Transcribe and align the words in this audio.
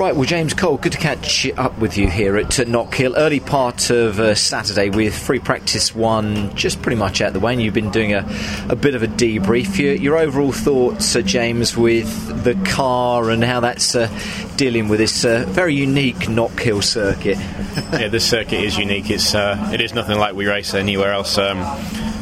Right, 0.00 0.16
well, 0.16 0.24
James 0.24 0.54
Cole, 0.54 0.78
good 0.78 0.92
to 0.92 0.98
catch 0.98 1.46
up 1.58 1.76
with 1.76 1.98
you 1.98 2.08
here 2.08 2.38
at 2.38 2.58
uh, 2.58 2.64
Knockhill. 2.64 3.12
Early 3.18 3.38
part 3.38 3.90
of 3.90 4.18
uh, 4.18 4.34
Saturday 4.34 4.88
with 4.88 5.14
free 5.14 5.40
practice 5.40 5.94
one 5.94 6.56
just 6.56 6.80
pretty 6.80 6.96
much 6.96 7.20
out 7.20 7.34
the 7.34 7.38
way, 7.38 7.52
and 7.52 7.60
you've 7.60 7.74
been 7.74 7.90
doing 7.90 8.14
a, 8.14 8.26
a 8.70 8.76
bit 8.76 8.94
of 8.94 9.02
a 9.02 9.06
debrief. 9.06 9.76
Your, 9.78 9.92
your 9.92 10.16
overall 10.16 10.52
thoughts, 10.52 11.14
uh, 11.14 11.20
James, 11.20 11.76
with 11.76 12.42
the 12.44 12.54
car 12.70 13.28
and 13.28 13.44
how 13.44 13.60
that's 13.60 13.94
uh, 13.94 14.08
dealing 14.56 14.88
with 14.88 15.00
this 15.00 15.22
uh, 15.22 15.44
very 15.48 15.74
unique 15.74 16.16
Knockhill 16.16 16.82
circuit? 16.82 17.36
yeah, 17.92 18.08
this 18.08 18.26
circuit 18.26 18.64
is 18.64 18.78
unique. 18.78 19.10
It's 19.10 19.34
uh, 19.34 19.68
it 19.70 19.82
is 19.82 19.92
nothing 19.92 20.18
like 20.18 20.34
we 20.34 20.46
race 20.46 20.72
anywhere 20.72 21.12
else. 21.12 21.36
Um, 21.36 21.58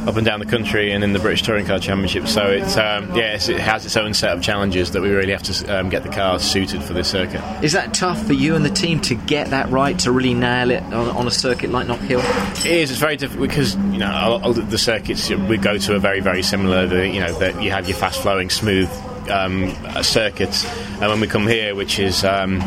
up 0.09 0.17
and 0.17 0.25
down 0.25 0.41
the 0.41 0.47
country 0.47 0.91
and 0.91 1.05
in 1.05 1.13
the 1.13 1.19
British 1.19 1.43
Touring 1.43 1.67
Car 1.67 1.79
Championship. 1.79 2.27
So 2.27 2.47
it's 2.47 2.79
um, 2.79 3.15
yeah, 3.15 3.35
it's, 3.35 3.51
it 3.51 3.61
has 3.61 3.85
its 3.85 3.95
own 3.95 4.15
set 4.15 4.35
of 4.35 4.43
challenges 4.43 4.93
that 4.93 5.03
we 5.03 5.11
really 5.11 5.33
have 5.33 5.43
to 5.43 5.79
um, 5.79 5.91
get 5.91 6.03
the 6.03 6.09
car 6.09 6.39
suited 6.39 6.83
for 6.83 6.95
this 6.95 7.09
circuit. 7.09 7.43
Is 7.63 7.73
that 7.73 7.93
tough 7.93 8.27
for 8.27 8.33
you 8.33 8.55
and 8.55 8.65
the 8.65 8.71
team 8.71 9.01
to 9.03 9.15
get 9.15 9.51
that 9.51 9.69
right 9.69 9.99
to 10.01 10.11
really 10.11 10.33
nail 10.33 10.71
it 10.71 10.83
on, 10.85 11.11
on 11.11 11.27
a 11.27 11.31
circuit 11.31 11.71
like 11.71 11.87
Knockhill? 11.87 12.21
It 12.65 12.73
is. 12.73 12.91
It's 12.91 12.99
very 12.99 13.17
difficult 13.19 13.49
because 13.49 13.77
you 13.77 13.99
know 13.99 14.39
the 14.53 14.79
circuits 14.79 15.29
we 15.29 15.59
go 15.59 15.77
to 15.77 15.97
are 15.97 15.99
very 15.99 16.21
very 16.21 16.43
similar. 16.43 16.87
The, 16.87 17.07
you 17.07 17.21
know 17.21 17.39
that 17.41 17.63
you 17.63 17.71
have 17.71 17.87
your 17.87 17.99
fast 17.99 18.23
flowing 18.23 18.49
smooth 18.49 18.89
um, 19.29 19.75
circuits, 20.03 20.65
and 21.03 21.11
when 21.11 21.21
we 21.21 21.27
come 21.27 21.47
here, 21.47 21.75
which 21.75 21.99
is 21.99 22.25
um, 22.25 22.61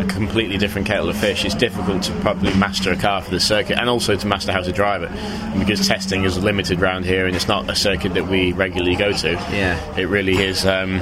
a 0.00 0.06
completely 0.06 0.58
different 0.58 0.86
kettle 0.86 1.08
of 1.08 1.16
fish, 1.16 1.44
it's 1.44 1.54
difficult 1.54 2.02
to 2.04 2.12
properly 2.20 2.54
master 2.54 2.92
a 2.92 2.96
car 2.96 3.22
for 3.22 3.30
the 3.30 3.40
circuit, 3.40 3.78
and 3.78 3.88
also 3.88 4.16
to 4.16 4.26
master 4.26 4.52
how 4.52 4.60
to 4.60 4.72
drive 4.72 5.02
it, 5.02 5.58
because 5.58 5.86
testing 5.86 6.24
is 6.24 6.38
limited 6.38 6.80
around 6.80 7.04
here, 7.04 7.26
and 7.26 7.36
it's 7.36 7.48
not 7.48 7.68
a 7.70 7.76
circuit 7.76 8.14
that 8.14 8.26
we 8.26 8.52
regularly 8.52 8.96
go 8.96 9.12
to. 9.12 9.32
Yeah, 9.32 9.96
it 9.96 10.08
really 10.08 10.38
is. 10.42 10.64
Um, 10.66 11.00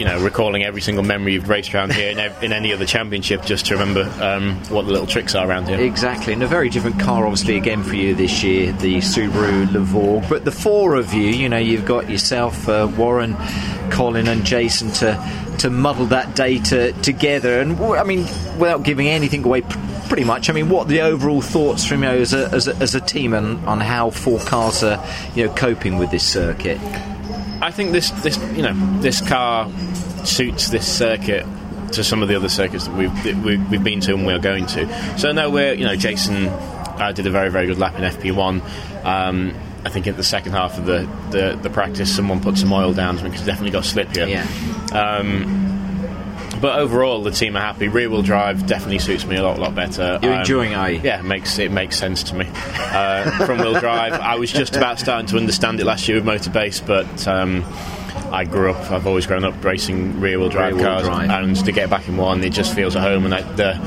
you 0.00 0.06
know, 0.06 0.18
recalling 0.24 0.64
every 0.64 0.80
single 0.80 1.04
memory 1.04 1.34
you've 1.34 1.50
raced 1.50 1.74
around 1.74 1.92
here 1.92 2.10
in, 2.10 2.18
in 2.42 2.52
any 2.54 2.72
other 2.72 2.86
championship 2.86 3.44
just 3.44 3.66
to 3.66 3.74
remember 3.74 4.10
um, 4.22 4.56
what 4.70 4.86
the 4.86 4.90
little 4.90 5.06
tricks 5.06 5.34
are 5.34 5.46
around 5.46 5.68
here. 5.68 5.78
Exactly, 5.78 6.32
and 6.32 6.42
a 6.42 6.46
very 6.46 6.70
different 6.70 6.98
car, 6.98 7.26
obviously, 7.26 7.58
again 7.58 7.82
for 7.82 7.94
you 7.94 8.14
this 8.14 8.42
year, 8.42 8.72
the 8.72 8.96
Subaru 8.96 9.66
Levorg. 9.66 10.26
But 10.28 10.46
the 10.46 10.52
four 10.52 10.94
of 10.94 11.12
you, 11.12 11.28
you 11.28 11.50
know, 11.50 11.58
you've 11.58 11.84
got 11.84 12.08
yourself, 12.08 12.66
uh, 12.66 12.90
Warren, 12.96 13.36
Colin, 13.90 14.26
and 14.26 14.44
Jason 14.44 14.90
to 14.92 15.22
to 15.58 15.68
muddle 15.68 16.06
that 16.06 16.34
data 16.34 16.94
together. 17.02 17.60
And 17.60 17.78
I 17.78 18.02
mean, 18.02 18.20
without 18.58 18.82
giving 18.82 19.06
anything 19.06 19.44
away. 19.44 19.62
Pretty 20.08 20.24
much. 20.24 20.50
I 20.50 20.54
mean, 20.54 20.68
what 20.68 20.88
the 20.88 21.02
overall 21.02 21.40
thoughts 21.40 21.84
from 21.84 22.02
you 22.02 22.08
as 22.08 22.34
a, 22.34 22.48
as 22.50 22.66
a, 22.66 22.74
as 22.78 22.96
a 22.96 23.00
team 23.00 23.32
and 23.32 23.64
on 23.64 23.78
how 23.78 24.10
four 24.10 24.40
cars 24.40 24.82
are, 24.82 25.06
you 25.36 25.46
know, 25.46 25.54
coping 25.54 25.98
with 25.98 26.10
this 26.10 26.26
circuit? 26.26 26.80
I 27.62 27.70
think 27.70 27.92
this, 27.92 28.10
this, 28.22 28.38
you 28.56 28.62
know, 28.62 29.00
this 29.00 29.20
car 29.20 29.70
suits 30.24 30.68
this 30.68 30.86
circuit 30.86 31.46
to 31.92 32.04
some 32.04 32.22
of 32.22 32.28
the 32.28 32.36
other 32.36 32.48
circuits 32.48 32.86
that 32.86 32.96
we've 32.96 33.24
that 33.24 33.36
we've 33.68 33.82
been 33.82 34.00
to 34.00 34.14
and 34.14 34.26
we're 34.26 34.38
going 34.38 34.66
to. 34.66 35.18
So 35.18 35.32
no, 35.32 35.50
we're 35.50 35.74
you 35.74 35.84
know 35.84 35.96
Jason 35.96 36.46
uh, 36.46 37.12
did 37.12 37.26
a 37.26 37.30
very 37.30 37.50
very 37.50 37.66
good 37.66 37.78
lap 37.78 37.96
in 37.96 38.02
FP1. 38.02 39.04
Um, 39.04 39.54
I 39.84 39.88
think 39.88 40.06
in 40.06 40.16
the 40.16 40.22
second 40.22 40.52
half 40.52 40.78
of 40.78 40.84
the, 40.84 41.08
the, 41.30 41.58
the, 41.62 41.70
practice, 41.70 42.14
someone 42.14 42.40
put 42.40 42.58
some 42.58 42.70
oil 42.70 42.92
down 42.92 43.16
because 43.16 43.46
definitely 43.46 43.70
got 43.70 43.84
slippier. 43.84 44.28
Yeah. 44.28 44.46
Um, 44.92 45.69
but 46.60 46.78
overall, 46.78 47.22
the 47.22 47.30
team 47.30 47.56
are 47.56 47.60
happy. 47.60 47.88
Rear 47.88 48.10
wheel 48.10 48.22
drive 48.22 48.66
definitely 48.66 48.98
suits 48.98 49.24
me 49.26 49.36
a 49.36 49.42
lot, 49.42 49.58
lot 49.58 49.74
better. 49.74 50.18
You're 50.22 50.34
um, 50.34 50.40
enjoying, 50.40 50.72
you? 50.72 51.00
Yeah, 51.02 51.20
it 51.20 51.24
makes 51.24 51.58
it 51.58 51.70
makes 51.70 51.98
sense 51.98 52.22
to 52.24 52.34
me. 52.34 52.46
Uh, 52.52 53.46
front 53.46 53.60
wheel 53.60 53.78
drive. 53.78 54.12
I 54.14 54.36
was 54.36 54.52
just 54.52 54.76
about 54.76 54.98
starting 54.98 55.26
to 55.28 55.36
understand 55.36 55.80
it 55.80 55.86
last 55.86 56.08
year 56.08 56.20
with 56.20 56.26
Motorbase, 56.26 56.86
but. 56.86 57.26
Um, 57.26 57.64
I 58.32 58.44
grew 58.44 58.70
up. 58.70 58.90
I've 58.90 59.06
always 59.06 59.26
grown 59.26 59.44
up 59.44 59.62
racing 59.64 60.20
rear 60.20 60.38
wheel 60.38 60.48
drive 60.48 60.76
rear 60.76 60.84
cars, 60.84 61.02
drive. 61.04 61.30
and 61.30 61.56
to 61.64 61.72
get 61.72 61.90
back 61.90 62.08
in 62.08 62.16
one, 62.16 62.42
it 62.44 62.52
just 62.52 62.74
feels 62.74 62.94
at 62.94 63.02
home. 63.02 63.24
And 63.24 63.34
I, 63.34 63.42
the, 63.42 63.80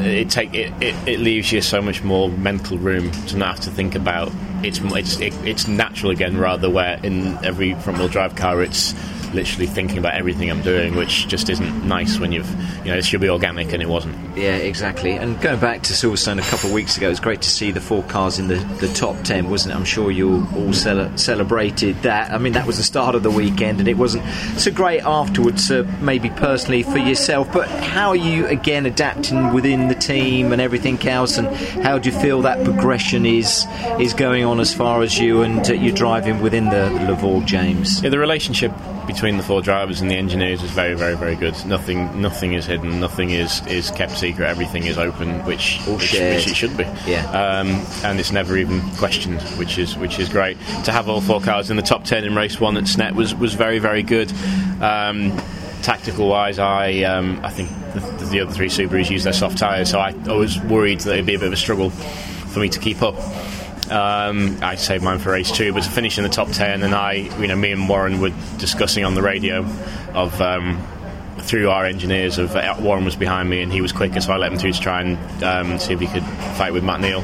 it 0.00 0.30
take 0.30 0.54
it, 0.54 0.72
it, 0.82 0.94
it, 1.06 1.20
leaves 1.20 1.52
you 1.52 1.60
so 1.60 1.80
much 1.80 2.02
more 2.02 2.28
mental 2.28 2.78
room 2.78 3.10
to 3.10 3.36
not 3.36 3.56
have 3.56 3.60
to 3.64 3.70
think 3.70 3.94
about. 3.94 4.32
It's 4.62 4.80
it's 4.82 5.20
it, 5.20 5.34
it's 5.44 5.68
natural 5.68 6.10
again, 6.10 6.36
rather 6.36 6.68
where 6.68 6.98
in 7.02 7.36
every 7.44 7.74
front 7.74 7.98
wheel 7.98 8.08
drive 8.08 8.34
car, 8.34 8.62
it's 8.62 8.94
literally 9.34 9.66
thinking 9.66 9.98
about 9.98 10.14
everything 10.14 10.50
I'm 10.50 10.62
doing, 10.62 10.96
which 10.96 11.28
just 11.28 11.48
isn't 11.50 11.86
nice 11.86 12.18
when 12.18 12.32
you've, 12.32 12.48
you 12.84 12.90
know, 12.90 12.96
it 12.96 13.04
should 13.04 13.20
be 13.20 13.28
organic 13.28 13.72
and 13.72 13.82
it 13.82 13.88
wasn't. 13.88 14.16
Yeah, 14.36 14.56
exactly. 14.56 15.12
And 15.12 15.40
going 15.40 15.60
back 15.60 15.82
to 15.82 15.92
Silverstone 15.92 16.38
a 16.38 16.50
couple 16.50 16.68
of 16.68 16.74
weeks 16.74 16.96
ago, 16.96 17.06
it 17.06 17.10
was 17.10 17.20
great 17.20 17.42
to 17.42 17.50
see 17.50 17.70
the 17.70 17.80
four 17.80 18.02
cars 18.04 18.38
in 18.38 18.48
the, 18.48 18.56
the 18.80 18.88
top 18.88 19.16
10, 19.22 19.48
wasn't 19.48 19.74
it? 19.74 19.76
I'm 19.76 19.84
sure 19.84 20.10
you 20.10 20.46
all 20.54 20.72
cel- 20.72 21.16
celebrated 21.16 22.02
that. 22.02 22.30
I 22.30 22.38
mean, 22.38 22.52
that 22.52 22.66
was 22.66 22.76
the 22.76 22.82
start 22.82 23.14
of 23.14 23.22
the 23.22 23.30
weekend, 23.30 23.80
and 23.80 23.88
it 23.88 23.96
wasn't 23.96 24.24
so 24.58 24.70
great 24.70 25.02
afterwards, 25.02 25.70
uh, 25.70 25.90
maybe 26.00 26.30
personally 26.30 26.82
for 26.82 26.98
yourself. 26.98 27.52
But 27.52 27.68
how 27.68 28.10
are 28.10 28.16
you, 28.16 28.46
again, 28.46 28.86
adapting 28.86 29.52
within 29.52 29.88
the 29.88 29.94
team 29.94 30.52
and 30.52 30.60
everything 30.60 31.00
else? 31.06 31.38
And 31.38 31.48
how 31.82 31.98
do 31.98 32.10
you 32.10 32.18
feel 32.18 32.42
that 32.42 32.64
progression 32.64 33.24
is 33.26 33.64
is 33.98 34.12
going 34.14 34.44
on 34.44 34.60
as 34.60 34.74
far 34.74 35.02
as 35.02 35.18
you 35.18 35.42
and 35.42 35.68
uh, 35.68 35.72
you're 35.72 35.94
driving 35.94 36.40
within 36.40 36.64
the, 36.66 36.88
the 36.90 37.12
Levorg, 37.12 37.46
James? 37.46 38.02
Yeah, 38.02 38.10
the 38.10 38.18
relationship 38.18 38.72
between 39.06 39.36
the 39.36 39.42
four 39.42 39.62
drivers 39.62 40.00
and 40.00 40.10
the 40.10 40.16
engineers 40.16 40.62
is 40.62 40.70
very, 40.70 40.94
very, 40.94 41.16
very 41.16 41.36
good. 41.36 41.54
Nothing, 41.66 42.20
nothing 42.20 42.54
is 42.54 42.66
hidden. 42.66 43.00
Nothing 43.00 43.30
is, 43.30 43.64
is 43.66 43.90
kept 43.90 44.12
secret. 44.12 44.46
Everything 44.46 44.84
is 44.84 44.98
open, 44.98 45.44
which 45.44 45.78
which, 45.86 46.12
which, 46.12 46.14
it 46.14 46.56
should 46.56 46.76
be. 46.76 46.84
Yeah. 47.06 47.24
Um, 47.30 47.86
and 48.04 48.18
it's 48.18 48.32
never 48.32 48.56
even 48.56 48.80
questioned, 48.96 49.40
which 49.58 49.78
is 49.78 49.96
which 49.96 50.18
is 50.18 50.28
great. 50.28 50.58
To 50.84 50.92
have 50.92 51.08
all 51.08 51.20
four 51.20 51.40
cars 51.40 51.70
in 51.70 51.76
the 51.76 51.82
top 51.82 52.04
ten 52.04 52.24
in 52.24 52.34
race 52.34 52.60
one 52.60 52.76
at 52.76 52.84
SNET 52.84 53.14
was 53.14 53.34
was 53.34 53.54
very, 53.54 53.78
very 53.78 54.02
good. 54.02 54.32
Um, 54.80 55.36
tactical 55.82 56.28
wise, 56.28 56.58
I 56.58 57.02
um, 57.02 57.40
I 57.44 57.50
think 57.50 57.70
the, 57.94 58.26
the, 58.30 58.40
other 58.40 58.52
three 58.52 58.68
Subarus 58.68 59.10
use 59.10 59.24
their 59.24 59.32
soft 59.32 59.58
tyres, 59.58 59.90
so 59.90 59.98
I, 60.00 60.14
I 60.26 60.32
was 60.32 60.60
worried 60.62 61.00
that 61.00 61.12
it'd 61.12 61.26
be 61.26 61.34
a 61.34 61.38
bit 61.38 61.46
of 61.46 61.52
a 61.52 61.56
struggle 61.56 61.90
for 61.90 62.60
me 62.60 62.68
to 62.68 62.80
keep 62.80 63.02
up. 63.02 63.14
Um, 63.90 64.58
I 64.62 64.74
saved 64.76 65.04
mine 65.04 65.18
for 65.18 65.30
race 65.30 65.50
two, 65.50 65.72
but 65.72 65.84
to 65.84 65.90
finish 65.90 66.18
in 66.18 66.24
the 66.24 66.30
top 66.30 66.48
ten, 66.48 66.82
and 66.82 66.94
I, 66.94 67.12
you 67.12 67.46
know, 67.46 67.56
me 67.56 67.72
and 67.72 67.88
Warren 67.88 68.20
were 68.20 68.32
discussing 68.58 69.04
on 69.04 69.14
the 69.14 69.22
radio 69.22 69.64
of 70.12 70.40
um, 70.40 70.84
through 71.46 71.70
our 71.70 71.84
engineers 71.84 72.38
of 72.38 72.54
uh, 72.56 72.74
Warren 72.80 73.04
was 73.04 73.16
behind 73.16 73.48
me 73.48 73.62
and 73.62 73.72
he 73.72 73.80
was 73.80 73.92
quicker, 73.92 74.20
so 74.20 74.32
I 74.32 74.36
let 74.36 74.52
him 74.52 74.58
through 74.58 74.72
to 74.72 74.80
try 74.80 75.00
and 75.00 75.44
um, 75.44 75.78
see 75.78 75.94
if 75.94 76.00
he 76.00 76.06
could 76.06 76.24
fight 76.56 76.72
with 76.72 76.84
Matt 76.84 77.00
Neal 77.00 77.20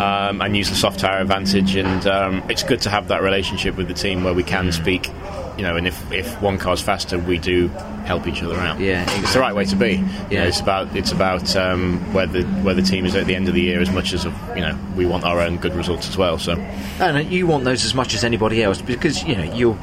um, 0.00 0.40
and 0.40 0.56
use 0.56 0.70
the 0.70 0.76
soft 0.76 1.00
tyre 1.00 1.20
advantage. 1.20 1.74
And 1.76 2.06
um, 2.06 2.42
it's 2.48 2.62
good 2.62 2.80
to 2.82 2.90
have 2.90 3.08
that 3.08 3.22
relationship 3.22 3.76
with 3.76 3.88
the 3.88 3.94
team 3.94 4.24
where 4.24 4.34
we 4.34 4.44
can 4.44 4.70
speak 4.72 5.10
you 5.58 5.64
know, 5.64 5.74
and 5.74 5.88
if, 5.88 6.12
if 6.12 6.40
one 6.40 6.56
car's 6.56 6.80
faster, 6.80 7.18
we 7.18 7.36
do 7.36 7.66
help 8.06 8.28
each 8.28 8.44
other 8.44 8.54
out. 8.54 8.78
Yeah, 8.78 9.02
exactly. 9.02 9.24
it's 9.24 9.34
the 9.34 9.40
right 9.40 9.54
way 9.54 9.64
to 9.64 9.76
be. 9.76 9.94
Yeah, 9.94 10.28
you 10.30 10.38
know, 10.38 10.46
it's 10.46 10.60
about 10.60 10.96
it's 10.96 11.10
about 11.10 11.56
um, 11.56 11.98
where 12.14 12.26
the 12.26 12.44
where 12.62 12.74
the 12.74 12.82
team 12.82 13.04
is 13.04 13.16
at 13.16 13.26
the 13.26 13.34
end 13.34 13.48
of 13.48 13.54
the 13.54 13.62
year 13.62 13.80
as 13.80 13.90
much 13.90 14.12
as 14.12 14.24
you 14.24 14.60
know 14.60 14.78
we 14.94 15.04
want 15.04 15.24
our 15.24 15.40
own 15.40 15.56
good 15.56 15.74
results 15.74 16.08
as 16.08 16.16
well. 16.16 16.38
So, 16.38 16.52
and 17.00 17.30
you 17.30 17.48
want 17.48 17.64
those 17.64 17.84
as 17.84 17.92
much 17.92 18.14
as 18.14 18.22
anybody 18.22 18.62
else 18.62 18.80
because 18.80 19.24
you 19.24 19.34
know 19.34 19.52
you'll 19.52 19.78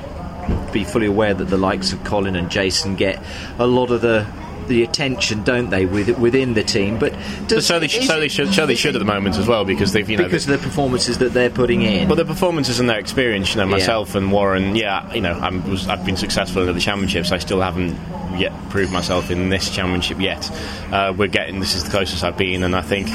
be 0.76 0.84
fully 0.84 1.08
aware 1.08 1.34
that 1.34 1.46
the 1.46 1.58
likes 1.58 1.94
of 1.94 2.04
Colin 2.04 2.36
and 2.36 2.52
Jason 2.52 2.96
get 2.96 3.24
a 3.58 3.66
lot 3.66 3.92
of 3.92 4.02
the 4.02 4.28
the 4.68 4.84
attention, 4.84 5.44
don't 5.44 5.70
they, 5.70 5.86
with, 5.86 6.18
within 6.18 6.56
the 6.56 6.64
team? 6.64 6.98
But, 6.98 7.14
does, 7.48 7.68
so 7.68 7.80
they, 7.80 7.88
sh- 7.88 8.08
so 8.08 8.20
they 8.20 8.28
should, 8.28 8.52
so 8.52 8.66
they 8.66 8.74
should 8.74 8.96
at 8.96 9.00
the 9.00 9.06
moment 9.06 9.36
as 9.36 9.48
well 9.48 9.64
because 9.64 9.94
they've 9.94 10.10
you 10.10 10.18
know 10.18 10.24
because 10.24 10.50
of 10.50 10.60
the 10.60 10.68
performances 10.68 11.20
that 11.20 11.34
they're 11.34 11.52
putting 11.52 11.84
in. 11.84 12.08
Well, 12.08 12.16
the 12.16 12.26
performances 12.26 12.80
and 12.80 12.90
their 12.90 13.00
experience. 13.00 13.54
You 13.54 13.62
know, 13.62 13.68
myself 13.68 14.12
yeah. 14.12 14.22
and 14.22 14.32
Warren. 14.32 14.76
Yeah, 14.76 15.14
you 15.14 15.22
know, 15.22 15.34
I'm, 15.34 15.68
was, 15.70 15.88
I've 15.88 16.04
been 16.04 16.18
successful 16.18 16.68
in 16.68 16.74
the 16.74 16.82
championships. 16.82 17.32
I 17.32 17.38
still 17.38 17.62
haven't 17.62 17.96
yet 18.38 18.54
proved 18.70 18.92
myself 18.92 19.32
in 19.32 19.50
this 19.50 19.70
championship 19.70 20.20
yet. 20.20 20.50
Uh, 20.92 21.14
we're 21.16 21.28
getting 21.28 21.60
this 21.60 21.76
is 21.76 21.84
the 21.84 21.90
closest 21.90 22.24
I've 22.24 22.38
been, 22.38 22.64
and 22.64 22.76
I 22.76 22.82
think 22.82 23.10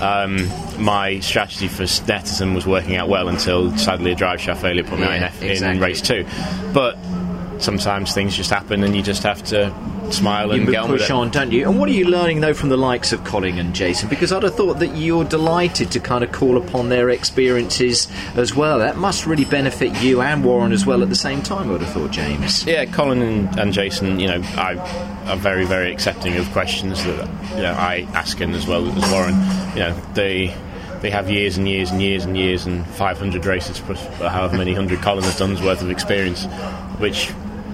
um, 0.00 0.48
my 0.82 1.20
strategy 1.20 1.68
for 1.68 1.84
Snetterton 1.84 2.54
was 2.54 2.66
working 2.66 2.96
out 2.96 3.08
well 3.08 3.28
until 3.28 3.76
sadly 3.78 4.12
a 4.12 4.14
drive 4.14 4.40
shaft 4.40 4.62
failure 4.62 4.84
put 4.84 4.98
me 4.98 5.06
yeah, 5.06 5.32
in, 5.40 5.50
exactly. 5.50 5.76
in 5.76 5.80
race 5.80 6.00
two. 6.00 6.26
But 6.72 6.96
sometimes 7.58 8.12
things 8.12 8.36
just 8.36 8.50
happen, 8.50 8.82
and 8.82 8.94
you 8.94 9.02
just 9.02 9.22
have 9.22 9.42
to 9.44 9.72
smile 10.12 10.52
and 10.52 10.66
you 10.66 10.70
get 10.70 10.82
on 10.82 10.88
push 10.88 11.10
on, 11.10 11.30
don't 11.30 11.52
you? 11.52 11.68
And 11.68 11.78
what 11.78 11.88
are 11.88 11.92
you 11.92 12.06
learning 12.06 12.40
though 12.40 12.54
from 12.54 12.68
the 12.68 12.76
likes 12.76 13.12
of 13.12 13.24
Colin 13.24 13.58
and 13.58 13.74
Jason? 13.74 14.08
Because 14.08 14.32
I'd 14.32 14.42
have 14.42 14.54
thought 14.54 14.78
that 14.78 14.96
you're 14.96 15.24
delighted 15.24 15.90
to 15.92 16.00
kind 16.00 16.22
of 16.22 16.32
call 16.32 16.56
upon 16.56 16.88
their 16.88 17.10
experiences 17.10 18.08
as 18.34 18.54
well. 18.54 18.78
That 18.78 18.96
must 18.96 19.26
really 19.26 19.44
benefit 19.44 19.94
you 20.02 20.22
and 20.22 20.44
Warren 20.44 20.72
as 20.72 20.86
well 20.86 21.02
at 21.02 21.08
the 21.08 21.16
same 21.16 21.42
time. 21.42 21.68
I 21.68 21.72
would 21.72 21.82
have 21.82 21.92
thought, 21.92 22.10
James. 22.10 22.64
Yeah, 22.64 22.84
Colin 22.86 23.22
and, 23.22 23.58
and 23.58 23.72
Jason, 23.72 24.20
you 24.20 24.28
know, 24.28 24.42
I 24.56 24.76
are 25.26 25.36
very 25.36 25.64
very 25.64 25.92
accepting 25.92 26.36
of 26.36 26.48
questions 26.52 27.02
that 27.04 27.28
you 27.56 27.62
know 27.62 27.72
I 27.72 28.06
ask 28.14 28.38
him 28.38 28.54
as 28.54 28.66
well 28.66 28.86
as 28.86 29.12
Warren. 29.12 29.34
You 29.74 29.80
know, 29.80 30.00
they 30.14 30.56
they 31.00 31.10
have 31.10 31.28
years 31.28 31.56
and 31.56 31.68
years 31.68 31.90
and 31.90 32.00
years 32.00 32.24
and 32.24 32.36
years 32.36 32.66
and 32.66 32.86
500 32.86 33.44
races 33.44 33.80
plus 33.80 34.00
however 34.18 34.56
many 34.56 34.72
hundred 34.72 35.02
Colin 35.02 35.24
has 35.24 35.36
done's 35.36 35.60
worth 35.60 35.82
of 35.82 35.90
experience, 35.90 36.46
which 36.98 37.32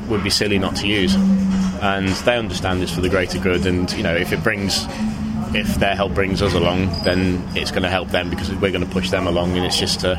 would 0.09 0.23
be 0.23 0.31
silly 0.31 0.59
not 0.59 0.77
to 0.77 0.87
use. 0.87 1.15
And 1.83 2.09
they 2.09 2.37
understand 2.37 2.83
it's 2.83 2.93
for 2.93 3.01
the 3.01 3.09
greater 3.09 3.39
good. 3.39 3.67
And 3.67 3.91
you 3.93 4.03
know, 4.03 4.15
if 4.15 4.33
it 4.33 4.43
brings 4.43 4.87
if 5.55 5.75
their 5.77 5.95
help 5.95 6.15
brings 6.15 6.41
us 6.43 6.55
along, 6.55 6.89
then 7.05 7.43
it's 7.55 7.71
going 7.71 7.83
to 7.83 7.91
help 7.91 8.09
them 8.09 8.31
because 8.31 8.51
we're 8.51 8.71
going 8.73 8.85
to 8.85 8.91
push 8.91 9.11
them 9.11 9.27
along, 9.27 9.57
and 9.57 9.65
it's 9.67 9.79
just 9.79 10.05
a, 10.05 10.19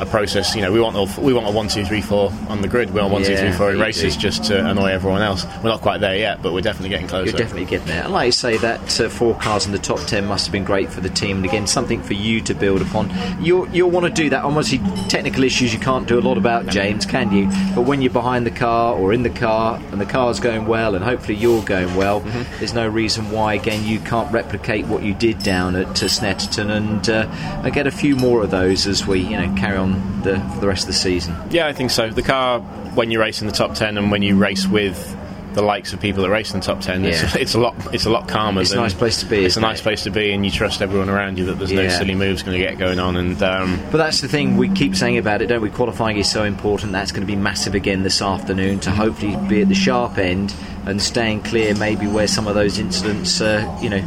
a 0.00 0.06
process. 0.06 0.54
You 0.54 0.62
know, 0.62 0.72
we 0.72 0.80
want 0.80 0.96
all, 0.96 1.08
we 1.22 1.32
want 1.32 1.46
a 1.46 1.50
one, 1.50 1.68
two, 1.68 1.84
three, 1.84 2.00
four 2.00 2.32
on 2.48 2.62
the 2.62 2.68
grid. 2.68 2.92
We 2.92 3.00
want 3.00 3.12
one, 3.12 3.22
two, 3.22 3.32
Yeah, 3.32 3.40
three, 3.48 3.52
four 3.52 3.70
in 3.72 3.78
races 3.80 4.14
do. 4.14 4.20
just 4.22 4.44
to 4.44 4.66
annoy 4.68 4.88
everyone 4.90 5.22
else. 5.22 5.44
We're 5.62 5.70
not 5.70 5.80
quite 5.80 5.98
there 6.00 6.16
yet, 6.16 6.42
but 6.42 6.52
we're 6.52 6.60
definitely 6.60 6.90
getting 6.90 7.08
closer. 7.08 7.30
You're 7.30 7.38
definitely 7.38 7.66
getting 7.66 7.86
there. 7.88 8.04
And 8.04 8.12
like 8.12 8.26
you 8.26 8.32
say, 8.32 8.56
that 8.58 9.00
uh, 9.00 9.08
four 9.08 9.34
cars 9.36 9.66
in 9.66 9.72
the 9.72 9.78
top 9.78 9.98
ten 10.00 10.26
must 10.26 10.46
have 10.46 10.52
been 10.52 10.64
great 10.64 10.90
for 10.90 11.00
the 11.00 11.08
team, 11.10 11.36
and 11.38 11.44
again, 11.46 11.66
something 11.66 12.02
for 12.02 12.14
you 12.14 12.40
to 12.42 12.54
build 12.54 12.80
upon. 12.82 13.10
You'll, 13.42 13.68
you'll 13.70 13.90
want 13.90 14.06
to 14.06 14.12
do 14.12 14.30
that. 14.30 14.44
Obviously, 14.44 14.78
technical 15.08 15.42
issues 15.44 15.72
you 15.72 15.80
can't 15.80 16.06
do 16.06 16.18
a 16.18 16.22
lot 16.22 16.38
about, 16.38 16.66
James, 16.66 17.04
can 17.06 17.32
you? 17.32 17.46
But 17.74 17.82
when 17.82 18.02
you're 18.02 18.12
behind 18.12 18.46
the 18.46 18.50
car 18.50 18.94
or 18.94 19.12
in 19.12 19.22
the 19.22 19.30
car, 19.30 19.80
and 19.92 20.00
the 20.00 20.06
car's 20.06 20.38
going 20.40 20.66
well, 20.66 20.94
and 20.94 21.04
hopefully 21.04 21.36
you're 21.36 21.62
going 21.64 21.94
well, 21.96 22.18
Mm-hmm. 22.18 22.58
there's 22.58 22.74
no 22.74 22.86
reason 22.88 23.30
why, 23.30 23.54
again, 23.54 23.84
you 23.84 24.00
can't 24.00 24.30
replicate 24.32 24.67
what 24.68 25.02
you 25.02 25.14
did 25.14 25.38
down 25.40 25.74
at 25.76 25.86
uh, 26.02 26.06
Snetterton 26.06 26.70
and, 26.70 27.08
uh, 27.08 27.26
and 27.64 27.72
get 27.72 27.86
a 27.86 27.90
few 27.90 28.16
more 28.16 28.42
of 28.42 28.50
those 28.50 28.86
as 28.86 29.06
we, 29.06 29.20
you 29.20 29.36
know, 29.36 29.54
carry 29.56 29.76
on 29.76 30.22
the, 30.22 30.38
for 30.54 30.60
the 30.60 30.68
rest 30.68 30.82
of 30.82 30.88
the 30.88 30.92
season. 30.94 31.34
Yeah, 31.50 31.66
I 31.66 31.72
think 31.72 31.90
so. 31.90 32.10
The 32.10 32.22
car, 32.22 32.60
when 32.60 33.10
you 33.10 33.20
race 33.20 33.40
in 33.40 33.46
the 33.46 33.52
top 33.54 33.74
ten, 33.74 33.96
and 33.98 34.10
when 34.10 34.22
you 34.22 34.36
race 34.36 34.66
with 34.66 35.16
the 35.54 35.62
likes 35.62 35.92
of 35.92 35.98
people 36.00 36.22
that 36.22 36.30
race 36.30 36.52
in 36.52 36.60
the 36.60 36.66
top 36.66 36.80
ten, 36.80 37.04
it's, 37.04 37.22
Yeah. 37.22 37.30
it's 37.40 37.54
a 37.54 37.58
lot. 37.58 37.74
It's 37.92 38.04
a 38.04 38.10
lot 38.10 38.28
calmer. 38.28 38.60
It's 38.60 38.72
a 38.72 38.76
nice 38.76 38.94
place 38.94 39.20
to 39.20 39.26
be, 39.26 39.44
It's 39.44 39.56
a 39.56 39.60
nice 39.60 39.80
it? 39.80 39.82
place 39.82 40.02
to 40.04 40.10
be, 40.10 40.32
and 40.32 40.44
you 40.44 40.50
trust 40.52 40.82
everyone 40.82 41.08
around 41.08 41.38
you 41.38 41.46
that 41.46 41.58
there's 41.58 41.72
no 41.72 41.88
silly 41.88 42.14
moves 42.14 42.42
going 42.42 42.60
to 42.60 42.64
get 42.64 42.78
going 42.78 42.98
on. 43.00 43.16
And 43.16 43.42
um, 43.42 43.80
But 43.90 43.98
that's 43.98 44.20
the 44.20 44.28
thing 44.28 44.56
we 44.56 44.68
keep 44.68 44.94
saying 44.94 45.18
about 45.18 45.40
it, 45.42 45.46
don't 45.46 45.62
we? 45.62 45.70
Qualifying 45.70 46.18
is 46.18 46.30
so 46.30 46.44
important. 46.44 46.92
That's 46.92 47.10
going 47.10 47.22
to 47.22 47.26
be 47.26 47.36
massive 47.36 47.74
again 47.74 48.02
this 48.02 48.20
afternoon 48.22 48.80
to 48.80 48.90
hopefully 48.90 49.36
be 49.48 49.62
at 49.62 49.68
the 49.68 49.74
sharp 49.74 50.18
end 50.18 50.54
and 50.86 51.00
staying 51.02 51.42
clear, 51.42 51.74
maybe 51.74 52.06
where 52.06 52.28
some 52.28 52.46
of 52.46 52.54
those 52.54 52.78
incidents, 52.78 53.40
uh, 53.40 53.78
you 53.82 53.90
know, 53.90 54.02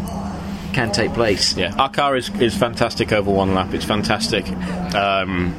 can 0.71 0.91
take 0.91 1.13
place. 1.13 1.55
yeah, 1.55 1.73
our 1.77 1.89
car 1.89 2.15
is, 2.15 2.29
is 2.41 2.55
fantastic 2.57 3.11
over 3.11 3.31
one 3.31 3.53
lap. 3.53 3.73
It's 3.73 3.85
fantastic. 3.85 4.47
Um, 4.95 5.53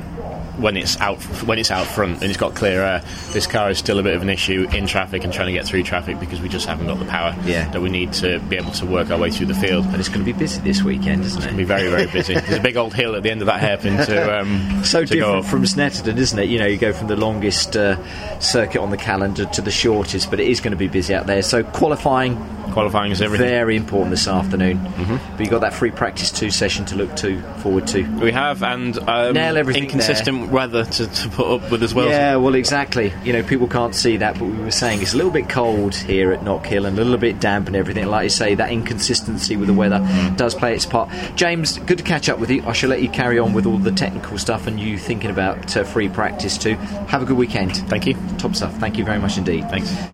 when 0.58 0.76
it's 0.76 0.99
out 1.00 1.19
when 1.46 1.58
it's 1.58 1.70
out 1.70 1.87
front 1.87 2.14
and 2.20 2.25
it's 2.25 2.37
got 2.37 2.54
clear 2.54 2.82
air, 2.82 3.02
this 3.32 3.46
car 3.46 3.70
is 3.70 3.78
still 3.78 3.99
a 3.99 4.02
bit 4.02 4.14
of 4.14 4.22
an 4.22 4.28
issue 4.28 4.66
in 4.72 4.87
traffic 4.87 5.25
and 5.25 5.32
trying 5.32 5.46
to 5.46 5.52
get 5.52 5.64
through 5.66 5.82
traffic 5.82 6.20
because 6.20 6.40
we 6.40 6.49
just 6.49 6.66
haven't 6.66 6.87
got 6.87 6.99
the 6.99 7.04
power 7.06 7.34
Yeah. 7.44 7.69
that 7.70 7.81
we 7.81 7.88
need 7.90 8.12
to 8.14 8.38
be 8.40 8.56
able 8.56 8.72
to 8.72 8.87
work 8.87 9.10
our 9.10 9.19
way 9.19 9.31
through 9.31 9.46
the 9.46 9.54
field. 9.54 9.90
But 9.90 9.99
it's 10.00 10.08
going 10.08 10.20
to 10.20 10.25
be 10.31 10.32
busy 10.38 10.60
this 10.60 10.82
weekend, 10.82 11.25
isn't 11.25 11.38
it? 11.43 11.44
It's 11.44 11.46
going 11.46 11.56
to 11.56 11.62
be 11.62 11.64
very 11.64 11.88
very 11.90 12.06
busy. 12.06 12.34
There's 12.34 12.58
a 12.58 12.60
big 12.60 12.76
old 12.76 12.94
hill 12.94 13.16
at 13.16 13.22
the 13.22 13.31
end 13.31 13.40
of 13.40 13.46
that 13.46 13.60
hairpin 13.60 13.96
to 13.96 14.38
um, 14.40 14.84
So 14.84 15.04
to 15.04 15.16
go 15.16 15.37
different 15.43 15.46
from 15.46 15.62
Snetterton, 15.64 16.16
isn't 16.16 16.38
it? 16.38 16.49
You 16.49 16.58
know, 16.58 16.66
you 16.66 16.76
go 16.78 16.93
from 16.93 17.08
the 17.08 17.16
longest 17.16 17.76
uh, 17.76 17.96
circuit 18.40 18.81
on 18.81 18.90
the 18.90 18.96
calendar 18.96 19.46
to 19.46 19.62
the 19.62 19.70
shortest, 19.70 20.31
but 20.31 20.38
it 20.40 20.48
is 20.48 20.60
going 20.60 20.72
to 20.72 20.76
be 20.76 20.88
busy 20.88 21.14
out 21.14 21.26
there. 21.26 21.43
So 21.43 21.62
qualifying 21.64 22.37
qualifying 22.72 23.12
is 23.12 23.20
everything. 23.20 23.48
very 23.48 23.76
important 23.76 24.10
this 24.10 24.26
afternoon. 24.26 24.78
Mm-hmm. 24.78 25.16
But 25.32 25.40
you've 25.40 25.50
got 25.50 25.60
that 25.60 25.75
free 25.75 25.90
practice 25.90 26.31
two 26.31 26.50
session 26.50 26.84
to 26.87 26.96
look 26.96 27.14
to 27.16 27.40
forward 27.58 27.87
to. 27.88 28.02
We 28.19 28.32
have, 28.32 28.62
and 28.62 28.96
um, 29.08 29.34
Nail 29.34 29.58
everything 29.58 29.84
inconsistent 29.84 30.41
weather 30.50 30.84
to, 30.84 31.06
to 31.06 31.28
put 31.30 31.46
up 31.46 31.70
with 31.70 31.82
as 31.82 31.94
well. 31.94 32.08
Yeah, 32.08 32.36
well, 32.36 32.54
exactly. 32.54 33.12
You 33.24 33.32
know, 33.32 33.42
people 33.42 33.68
can't 33.68 33.94
see 33.94 34.16
that, 34.18 34.38
but 34.38 34.46
we 34.46 34.58
were 34.58 34.70
saying 34.70 35.02
it's 35.02 35.14
a 35.14 35.16
little 35.16 35.32
bit 35.32 35.48
cold 35.48 35.94
here 35.94 36.32
at 36.32 36.40
Knockhill 36.40 36.86
and 36.86 36.98
a 36.98 37.04
little 37.04 37.18
bit 37.18 37.40
damp 37.40 37.66
and 37.66 37.76
everything. 37.76 38.06
Like 38.06 38.24
you 38.24 38.30
say, 38.30 38.54
that 38.54 38.70
inconsistency 38.70 39.56
with 39.56 39.68
the 39.68 39.74
weather 39.74 39.98
does 40.36 40.54
play 40.54 40.74
its 40.74 40.86
part. 40.86 41.10
James, 41.36 41.78
good 41.78 41.98
to 41.98 42.04
catch 42.04 42.28
up 42.28 42.38
with 42.38 42.50
you. 42.50 42.62
I 42.66 42.72
shall 42.72 42.90
let 42.90 43.02
you 43.02 43.08
carry 43.08 43.38
on 43.38 43.52
with 43.52 43.66
all 43.66 43.78
the 43.78 43.92
technical 43.92 44.38
stuff 44.38 44.66
and 44.66 44.78
you 44.78 44.98
thinking 44.98 45.30
about 45.30 45.76
uh, 45.76 45.84
free 45.84 46.08
practice 46.08 46.58
too. 46.58 46.74
Have 47.06 47.22
a 47.22 47.24
good 47.24 47.36
weekend. 47.36 47.76
Thank 47.88 48.06
you. 48.06 48.14
Top 48.38 48.54
stuff. 48.54 48.74
Thank 48.78 48.98
you 48.98 49.04
very 49.04 49.18
much 49.18 49.38
indeed. 49.38 49.68
Thanks. 49.70 50.10